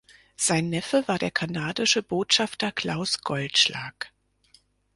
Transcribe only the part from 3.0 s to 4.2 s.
Goldschlag.